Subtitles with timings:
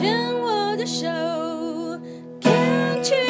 [0.00, 1.06] 牵我的手
[2.40, 3.28] ，Can't you？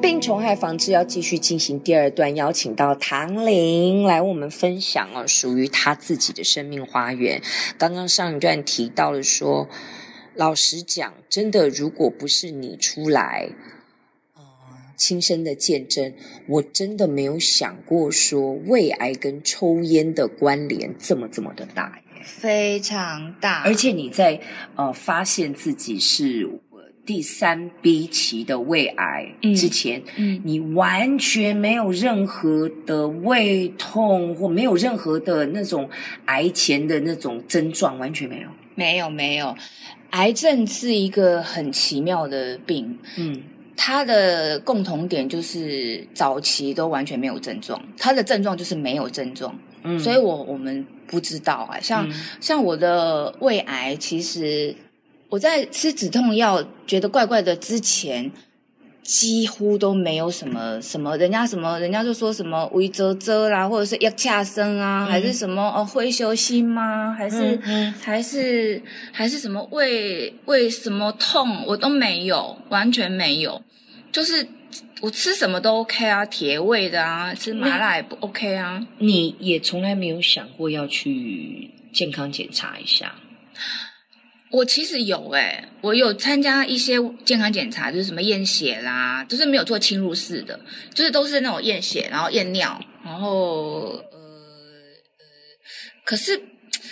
[0.00, 7.42] 病虫害防治要继续进行第二段，邀请到唐玲来我们分享哦，属于她自己的生命花园。
[7.76, 9.68] 刚刚上一段提到了说，
[10.34, 13.50] 老实讲，真的如果不是你出来。
[14.96, 16.12] 亲身的见证，
[16.46, 23.62] 我真的没有想过说胃癌跟抽烟的关联这么这么的大耶，非常大。
[23.64, 24.40] 而且你在
[24.76, 26.48] 呃发现自己是
[27.04, 35.90] 第三 B 期的胃癌之前，嗯，嗯，你完全没有任何的胃痛或没有任何的那种
[36.26, 39.56] 癌前的那种症状，完全没有，没有没有。
[40.10, 43.42] 癌症是一个很奇妙的病，嗯。
[43.76, 54.74] 它的共同点就是早期都完全没有症状，它的症状就是没有症状，嗯，所以我我们不知道啊，像、嗯、像我的胃癌，其实
[55.28, 58.30] 我在吃止痛药觉得怪怪的之前。
[59.02, 67.12] 几乎都没有什么什么，人家什么，人家就说什么胃啧啧啦，或者是压恰生啊，嗯、还是什么哦，会休息吗？
[67.12, 68.80] 还是、嗯、还是
[69.10, 73.60] 还是什么胃胃什么痛，我都没有，完全没有。
[74.12, 74.46] 就是
[75.00, 78.86] 我吃什么都 OK 啊，铁胃的啊，吃麻辣也不 OK 啊。
[78.98, 83.14] 你也从来没有想过要去健康检查一下？
[84.52, 90.60] 我其实有诶、欸，我有参加一些健康检查，就是什么验血啦，就是没有做侵入式的，
[90.94, 94.18] 就是都是那种验血，然后验尿，然后呃
[95.18, 95.24] 呃，
[96.04, 96.40] 可是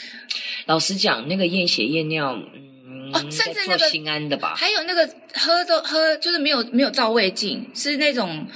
[0.67, 8.47] 老实讲，那个验血验尿，嗯，哦，甚至那个心安的吧，还有那个喝都喝，就是没有没有照胃镜，是那种。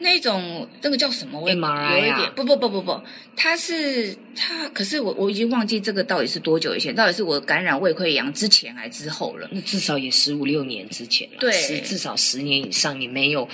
[0.00, 1.40] 那种那个叫什么？
[1.40, 3.00] 我 MRI 有一点不不不不不，
[3.34, 9.48] 它是它，可是我我已经忘记这个到底是多久以前，到底是我感染胃溃疡之前还之后了？
[9.50, 13.48] 那至少也十五六年之前了，对，至少十年以上，你没有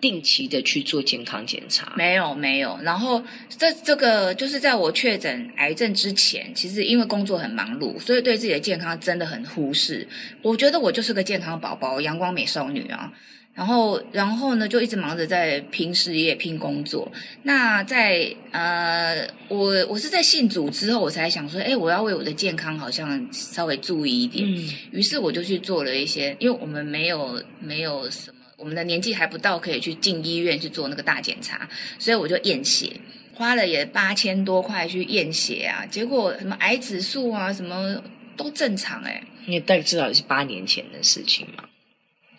[0.00, 1.92] 定期的去做健康检查？
[1.96, 2.78] 没有没有。
[2.82, 10.08] 然后这这个就是在我确诊癌症之前，其实因为工作很忙碌，所以对自己的健康真的很忽视。
[10.40, 13.12] 我觉得我就是个健康宝宝，阳光美少女啊。
[13.52, 17.10] 然后，然后呢，就一直忙着在拼事业、拼工作。
[17.42, 24.46] 那在呃，我我是在信主之后，我才想说，哎，我要为我的健康好像稍微注意一点。
[24.50, 24.70] 嗯。
[24.92, 31.68] 于是我就去做了一些，因为我们没有没有什么，我们的年纪还不到可以去进医院去做那个大检查，
[31.98, 32.92] 所以我就验血，
[33.34, 35.84] 花了也八千多块去验血啊。
[35.84, 38.02] 结果什么癌指数啊，什么
[38.36, 39.22] 都正常哎。
[39.46, 41.64] 因为大概至少是八年前的事情嘛。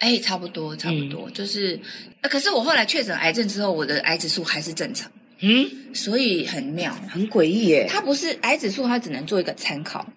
[0.02, 1.80] 哎，差不多，差不多，嗯、就是，
[2.24, 7.86] 可是我后来确诊癌症之后，我的癌指数还是正常，嗯，所以很妙，很诡异耶。
[7.88, 10.12] 它不是癌指数，它只能做一个参考，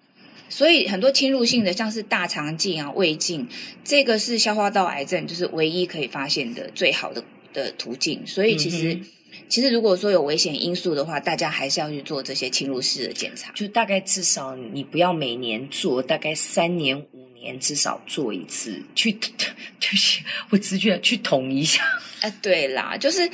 [0.49, 3.47] 所以很多侵入性的，像是大肠镜啊、胃镜，
[3.83, 7.23] 这个是消化道癌症，就是唯一可以发现的最好的
[7.53, 8.25] 的途径。
[8.25, 9.05] 所以其实，嗯、
[9.47, 17.25] 其实如果说有危险因素的话，大家还是要去做这些侵入式的检查，就大概至少你不要每年做，大概三年五。
[17.45, 20.19] 年至少做一次，去就是
[20.49, 21.83] 我直觉去捅一下。
[22.21, 23.29] 哎、啊，对啦，就是，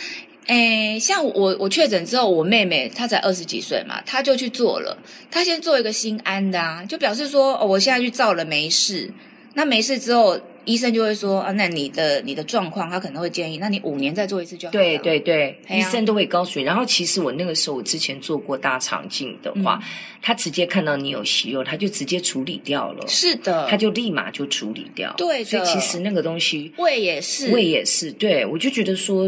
[0.47, 4.97] 诶，像我我确诊之后，我妹妹她才二十几岁嘛，她就去做了，
[5.29, 9.09] 她先做一个心安的啊，就表示说，哦，我现在去照了没事，
[9.53, 10.37] 那没事之后。
[10.65, 14.79] 医生就会说啊，那你的你的状况，他可能会建议，那你五年再做一次就好了。
[14.79, 16.65] 对对对，啊、医生都会告诉你。
[16.65, 19.87] 然后其实我那个时候，我之前做过大肠镜的话，嗯、
[20.21, 23.07] 他直接看到你有息肉，他就直接处理掉了。
[23.07, 25.13] 是的，他就立马就处理掉。
[25.17, 28.11] 对，所以其实那个东西胃也是，胃也是。
[28.11, 29.27] 对，我就觉得说，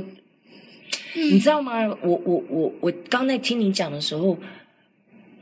[1.16, 1.86] 嗯、你知道吗？
[2.02, 4.38] 我我我我刚在听你讲的时候。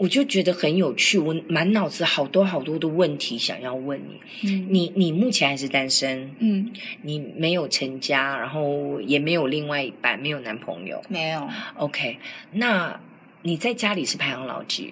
[0.02, 4.20] 我就觉得很有趣，我满脑子好多好多的问题想要问你。
[4.50, 6.32] 嗯，你你目前还是单身？
[6.40, 6.72] 嗯，
[7.04, 11.48] 你没有成家，然后也没有另外一半，没有男朋友，没有。
[11.76, 12.18] OK，
[12.54, 13.00] 那
[13.44, 14.92] 你在家里是排行老几？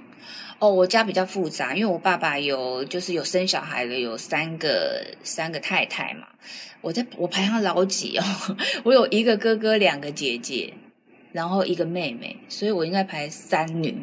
[0.60, 6.28] 哦，我家比较复杂，因为我爸爸有就是有生小孩的，有三个三个太太嘛。
[6.82, 8.24] 我在我排行老几哦？
[8.86, 10.72] 我有一个哥哥，两个姐姐，
[11.32, 13.96] 然后一个妹妹，所以我应该排三女。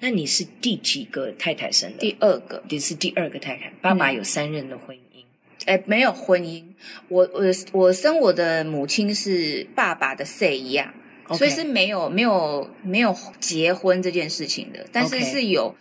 [0.00, 1.98] 那你是第几个太太生的？
[1.98, 3.70] 第二个，你是第二个太太。
[3.80, 5.24] 爸爸有三任的婚姻？
[5.66, 6.64] 哎、嗯，没有婚姻。
[7.08, 7.42] 我我
[7.72, 10.92] 我生我的母亲是爸爸的谁一样
[11.28, 11.36] ，Okay.
[11.36, 14.86] 所以是没有没有没有结婚这件事情的。
[14.90, 15.74] 但是是有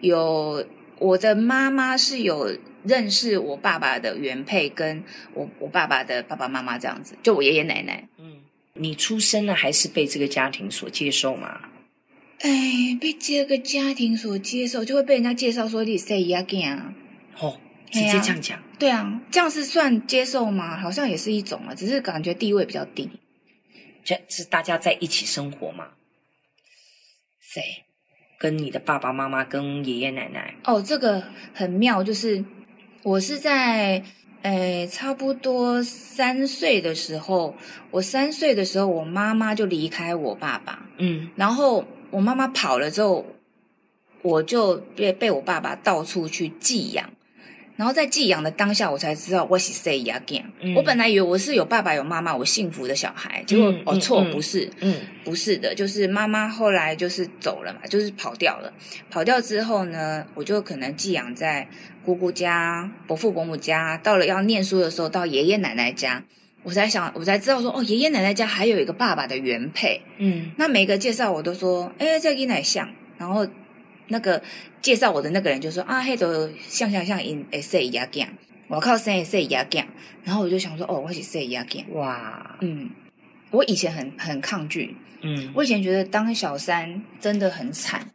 [0.00, 0.08] Okay.
[0.08, 0.66] 有
[0.98, 8.08] 我的妈妈是有认识我爸爸的原配，跟我我爸爸的爸爸妈妈这样子，就我爷爷奶奶。
[8.18, 8.38] 嗯。
[8.72, 11.60] 你出生了还是被这个家庭所接受吗？
[12.40, 16.44] 哎，被这个家庭所接受，就会被人家介绍说你是谁呀？
[17.40, 17.58] 哦，
[17.90, 18.62] 直接这样讲。
[18.78, 20.76] 对啊，这样是算接受吗？
[20.78, 23.10] 好像也是一种啊，只是感觉地位比较低。
[24.04, 25.88] 这是大家在一起生活吗？
[27.40, 27.62] 谁？
[28.38, 30.54] 跟你的爸爸妈妈跟爷爷奶奶？
[30.64, 31.22] 哦，这个
[31.54, 32.44] 很妙，就是
[33.02, 34.04] 我是在。
[34.42, 37.56] 诶，差不多三岁的时候，
[37.90, 40.86] 我三岁的时候，我妈妈就离开我爸爸。
[40.98, 43.26] 嗯，然后我妈妈跑了之后，
[44.22, 47.10] 我就被被我爸爸到处去寄养。
[47.76, 50.18] 然后在寄养的当下，我才知道我是谁呀？
[50.60, 53.44] 嗯，我本来以为我是有爸爸有妈妈，我幸福的小孩。
[53.46, 58.72] 结果哦，错，不是，嗯，不是的，就是妈妈后来就是走了嘛，就是跑掉了。
[59.10, 61.68] 跑掉之后呢，我就可能寄养在
[62.02, 63.98] 姑姑家、伯父伯母家。
[63.98, 66.24] 到了要念书的时候，到爷爷奶奶家，
[66.66, 70.02] 我才想，我才知道说，哦，爷爷奶奶家还有一个爸爸的原配。
[70.18, 73.46] 嗯，那每个介绍我都说，哎，这个奶像，然后。
[74.08, 74.40] 那个
[74.80, 78.32] 介绍我的那个人就说啊，嘿，都像像像因诶说亚健，
[78.68, 79.84] 我靠生说亚健，
[80.22, 82.88] 然后我就想说哦，我是说亚健，哇，嗯，
[83.50, 88.08] 我以前很很抗拒，嗯，我以前觉得当小三真的很惨，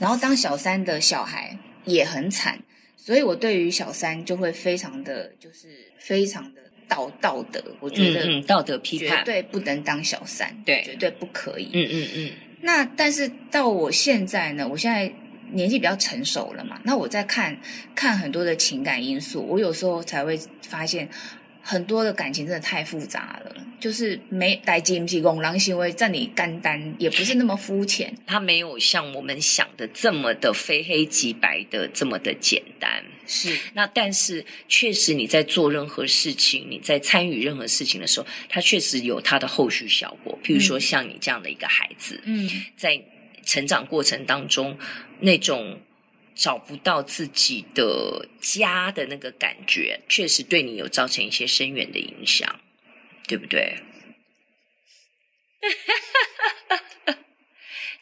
[0.00, 2.58] 然后当小三的小孩也很惨，
[2.96, 12.30] 所以我对于小三就会非常的就是非常的道道德，我觉得嗯，嗯，道德批判，绝对不能当小三，对，绝对不可以，嗯嗯嗯。
[12.60, 15.12] 那但是到我现在呢，我现在。
[15.52, 17.56] 年纪比较成熟了嘛，那我在看
[17.94, 21.08] 看很多的情感因素，我有时候才会发现
[21.64, 33.02] 很多的感情真的太复杂了，就是没带金皮公狼行为在你干单，也不是那么肤浅，它没有像我们想的这么的非黑即白的这么的简单。
[33.26, 40.38] 是，那但是确实你在做任何事情，你在参与任何事情的时候，它确实有它的后续效果。
[40.44, 43.02] 譬如说像你这样的一个孩子，嗯，在。
[43.46, 44.74] 成长过程当中，
[45.20, 45.78] 那种
[46.34, 52.60] 找不到自己的家的那个感觉，确实对你有造成一些深远的影响，
[53.26, 53.78] 对不对？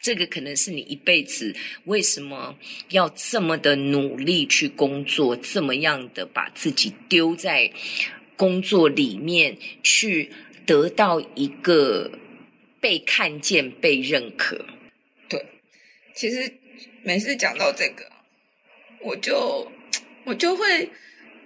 [0.01, 2.57] 这个可能是你一辈子为什么
[2.89, 7.71] 要这么的努力去工作，这么样的把自己丢在
[8.35, 10.29] 工作里面，去
[10.65, 12.11] 得到一个
[12.81, 14.65] 被看见、被认可。
[15.29, 15.45] 对
[16.13, 16.53] 其实
[17.03, 18.11] 每次讲到这个，
[19.03, 19.71] 我就
[20.23, 20.89] 我就会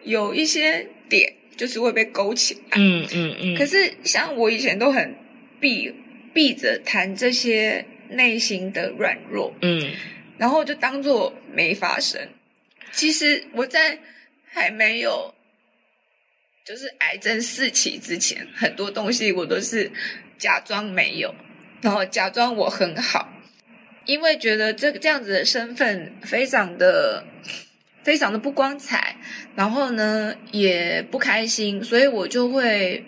[0.03, 2.77] 有一些点，就是会被勾起来。
[2.77, 3.55] 嗯嗯嗯。
[3.57, 5.15] 可是像我以前都很
[5.59, 5.93] 避
[6.33, 9.91] 避着谈这些内心的软弱，嗯，
[10.37, 12.21] 然后就当做没发生。
[12.91, 13.99] 其实我在
[14.45, 15.33] 还没有
[16.65, 19.91] 就是癌症四起之前，很多东西我都是
[20.37, 21.33] 假装没有，
[21.81, 23.33] 然后假装我很好。
[24.07, 27.23] 因为觉得这个这样子的身份非常的
[28.03, 29.17] 非常的不光彩，
[29.55, 33.05] 然后呢也不开心，所以我就会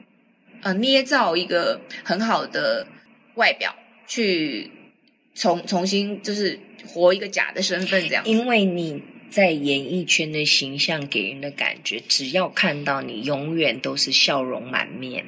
[0.62, 2.86] 呃捏造一个很好的
[3.36, 3.74] 外表，
[4.06, 4.70] 去
[5.34, 8.24] 重重新就是活一个假的身份这样。
[8.26, 15.26] 因为你在演艺圈的形象给人的感觉，只要看到你，永远都是笑容满面，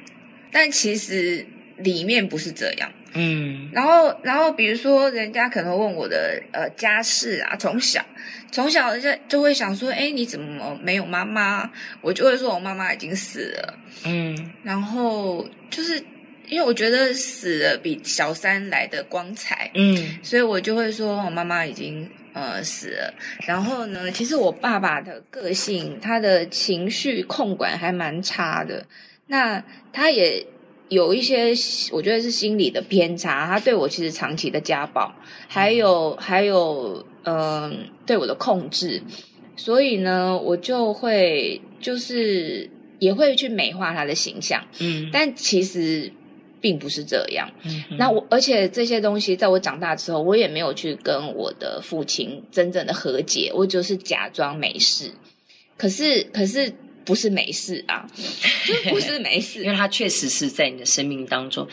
[0.50, 1.46] 但其实
[1.78, 2.92] 里面不是这样。
[3.14, 8.02] 嗯，然后，然后，比如说，人家可能问我的呃家世啊，从小，
[8.50, 11.70] 从小人家就会想说，哎，你怎么没有妈妈？
[12.00, 13.74] 我就会说我妈妈已经死了。
[14.06, 16.02] 嗯，然后就是
[16.48, 19.70] 因为我觉得死了比小三来的光彩。
[19.74, 23.12] 嗯，所以我就会说我妈妈已经呃死了。
[23.46, 28.86] 然后呢，其实我爸爸的个性，他的情绪控管还蛮差的。
[29.26, 30.46] 那他也。
[30.92, 31.54] 有一些
[31.90, 35.10] 我觉得是心理的偏差，他对我其实长期的家暴，
[35.48, 37.72] 还有还有嗯、呃、
[38.04, 39.02] 对我的控制，
[39.56, 42.68] 所以呢，我就会就是
[42.98, 46.12] 也会去美化他的形象，嗯，但其实
[46.60, 47.50] 并不是这样。
[47.64, 55.10] 嗯，那我而且这些东西在我长大之后，我也没有去跟我的父亲真正的和解，我就是假装没事，
[55.78, 56.70] 可是可是。
[57.04, 58.06] 不是没事啊，
[58.66, 61.66] 就 不是没事，因为它确实是在你的生命当中，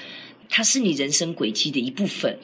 [0.49, 2.37] 它是你人生轨迹的一部分。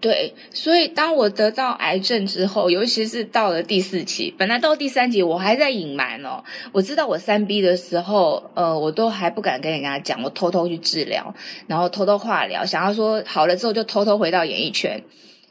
[0.00, 6.42] 对，所以当我得到癌症之后，尤其是到了第四期，本来到第三期我还在隐瞒哦。
[6.72, 11.34] 我知道我三 B 的时候，呃，我都还不敢跟人家讲，我偷偷去治疗，
[11.66, 14.98] 然后偷偷化疗，想要说好了之后就偷偷回到演艺圈。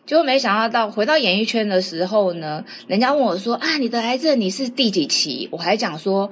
[0.08, 6.32] 结果没想到到回到演艺圈的时候呢，人家问我说：“啊，你的癌症你是第几期？”我还讲说。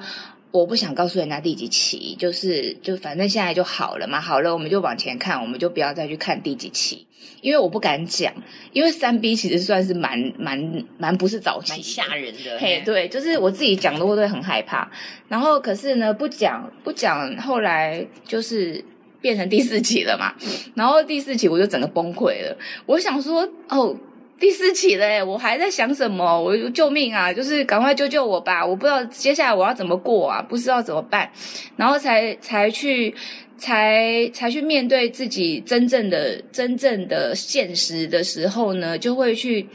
[0.51, 7.05] 我不想告诉人家第几期，就是就反正现在就好了嘛，好了我们就往前看，我们就不要再去看第几期，
[7.41, 8.33] 因为我不敢讲，
[8.71, 12.57] 因为三 B 其实算是蛮蛮蛮不是早期，蛮吓人的。
[12.59, 14.89] 嘿，对，就是我自己讲的我都会很害怕。
[15.27, 18.83] 然后可是呢，不讲不讲，后来就是
[19.19, 20.33] 变成第四期了嘛，
[20.75, 23.95] 然后第四期我就整个崩溃了，我想说哦。
[24.39, 26.39] 第四期了耶，我还在想什么？
[26.41, 27.33] 我救命啊！
[27.33, 28.63] 就是赶快救救我吧！
[28.63, 31.29] 我不知道接下来我要怎么过啊，不知道怎么办，
[31.75, 33.13] 然后才才去
[33.57, 39.67] 才才去面对自己真正的真正的现实的时候呢，就会去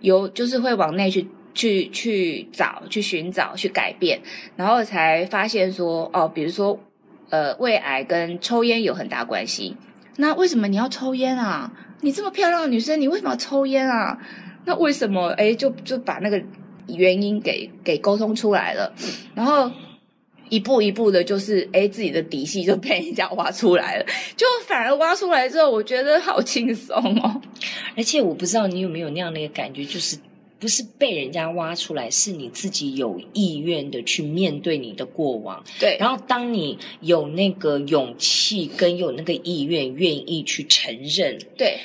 [0.00, 4.20] 有就是会往内去去去找去寻找去改变，
[4.56, 6.78] 然后才发现说哦，比如说
[7.30, 9.76] 呃，胃癌跟抽烟有很大关系。
[10.20, 11.72] 那为什么你要抽烟啊？
[12.00, 14.18] 你这么漂亮的女生，你为什么要抽烟啊？
[14.64, 15.28] 那为什么？
[15.30, 16.40] 诶，就就把那个
[16.86, 18.92] 原因给给沟通出来了，
[19.34, 19.70] 然后
[20.48, 24.04] 一步一步的，就是诶，自己的底细就被人家挖出来了，
[24.36, 27.40] 就反而挖出来之后，我觉得好轻松哦。
[27.96, 30.16] 而且我不知道你有没有那样的一个感觉，就是
[30.58, 35.62] 不是被人家挖出来，是你自己有意愿的去面对你的过往。
[35.78, 41.38] 对，然后当你有那个勇气跟有那个意愿，愿意去承认。
[41.56, 41.78] 对。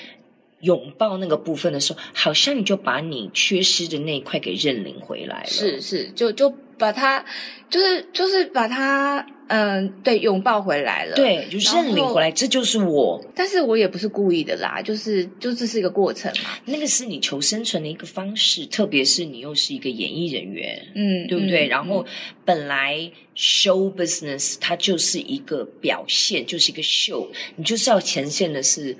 [0.62, 5.50] 拥抱那个部分的时候，好像你就把你缺失的那一块给认领回来了。
[5.50, 7.24] 是是，就就把他，
[7.70, 11.16] 就是就是把他，嗯，对，拥抱回来了。
[11.16, 13.24] 对，就认领回来，这就是我。
[13.36, 16.52] 但是我也不是故意的啦，就是就这是一个过程嘛。
[16.66, 21.68] 那个是你求生存的一个方式，特别是你又是一个演艺人员，嗯，对不对？
[21.68, 22.06] 嗯、然后
[22.44, 28.96] 本来 show business 它就是一个表现，就是一个秀，你就是要呈现的是。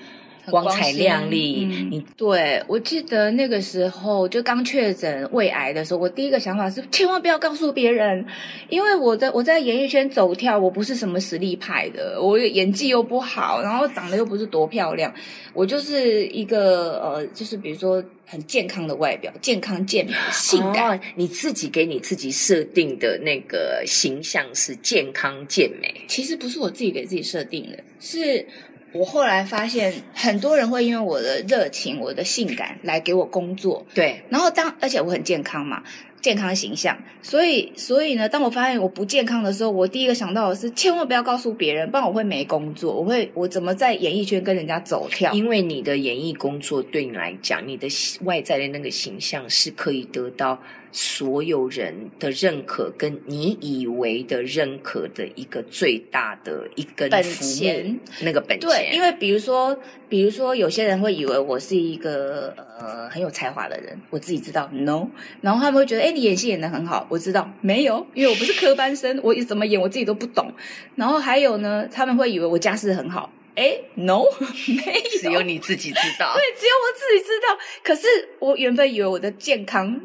[0.50, 8.26] 光彩亮丽，嗯、你对我记得那个时候就刚确诊胃癌的时候，我第一个想法是千万不要告诉别人，
[8.70, 15.14] 因为我在我在演艺圈走跳，我不是什么实力派的，我演技又不好，然后长得又不是多漂亮，
[15.54, 20.98] 我就是一个呃，就是比如说很健康的外表，健康健美，性感。
[20.98, 28.46] 哦，你自己给你自己设定的那个形象是健康健美，其实不是我自己给自己设定的，是。
[28.94, 33.86] 我后来发现，很多人会因为我的热情、我的性感来给我工作。
[33.94, 35.84] 对，然后当而且我很健康嘛，
[36.24, 45.34] 健康形象，所以所以呢，当我发现我不健康的时候，我第一个想到的是，千万不要告诉别人，不然我会没工作，我会我怎么在演艺圈跟人家走跳？
[45.34, 47.88] 因为你的演艺工作对你来讲，你的
[48.24, 50.58] 外在的那个形象是可以得到。
[50.96, 58.70] 所有人的认可，跟你以为的认可的一个最大的一根本钱，那个本钱。
[58.70, 59.76] 对，因为比如说，
[60.08, 65.08] 比如说，有些人会以为我是一个呃很有才华的人，我自己知道，no。
[65.42, 70.52] 然后他们会觉得，哎，你演戏演的很好，我知道，没有，因为我不是科班生，我怎么演我自己都不懂。
[70.96, 74.24] 然后还有呢，他们会以为我家世很好，哎，no，
[74.68, 76.34] 没有，只有你自己知道。
[76.34, 77.58] 对，只有我自己知道。
[77.84, 78.08] 可是
[78.40, 80.02] 我原本以为我的健康。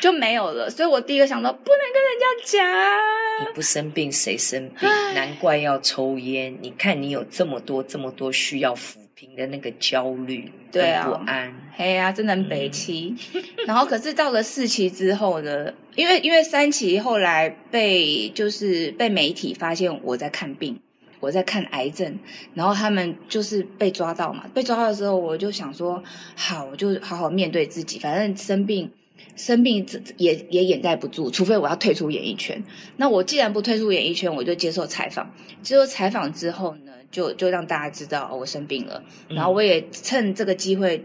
[0.00, 3.46] 就没有了，所以我第一个想到不能跟人家讲。
[3.46, 4.88] 你不生病谁生病？
[5.14, 6.58] 难怪要抽烟。
[6.60, 11.54] 你看你有这么多这么多需要抚平的那个焦虑，对啊，不安。
[11.76, 13.14] 嘿啊，真的很北七。
[13.34, 15.72] 嗯、 然后可是到了四期之后呢？
[15.94, 20.80] 因为因为三期后来被就是被媒体发现我在看病，
[21.20, 22.18] 我在看癌症，
[22.54, 24.50] 然后他们就是被抓到嘛。
[24.52, 26.02] 被抓到的时候，我就想说，
[26.34, 28.90] 好，我就好好面对自己，反正生病。
[29.36, 29.86] 生病
[30.16, 32.64] 也也掩盖不住，除非我要退出演艺圈。
[32.96, 35.32] 那我既然不退出演艺圈，我就接受采访。
[35.62, 39.04] 接受采访之后呢，就就让大家知道，哦，我生病了。
[39.28, 41.04] 然后我也趁这个机会，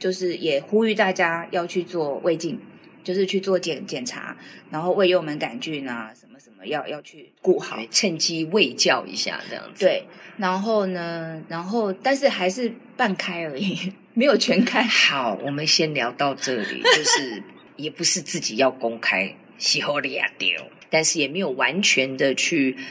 [0.00, 2.58] 就是也呼吁大家要去做胃镜，
[3.04, 4.36] 就是去做检检查，
[4.70, 9.84] 然后胃幽门杆菌啊，什么什么要要去顾好，趁机卫教一下这样子。
[9.84, 10.04] 对，
[10.38, 14.82] 然后呢，然后但是还是半开而已，没有全开。
[14.90, 17.42] 好，我们先聊到这里，就是。
[17.74, 20.50] 也不是自己要公开，喜欢的呀丢，
[20.90, 22.84] 但是也没有完全的去，嗯，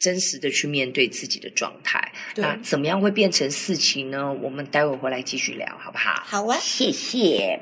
[0.00, 2.12] 真实的去面对自己的状态。
[2.34, 4.32] 那怎么样会变成四期呢？
[4.32, 6.22] 我们待会回来继续聊，好不好？
[6.24, 7.60] 好啊，谢谢。